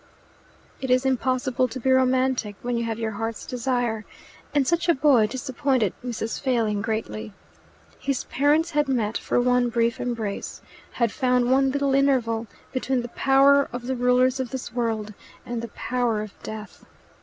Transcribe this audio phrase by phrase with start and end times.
[0.81, 4.03] It is impossible to be romantic when you have your heart's desire,
[4.51, 6.41] and such a boy disappointed Mrs.
[6.41, 7.33] Failing greatly.
[7.99, 10.59] His parents had met for one brief embrace,
[10.93, 15.13] had found one little interval between the power of the rulers of this world
[15.45, 16.83] and the power of death.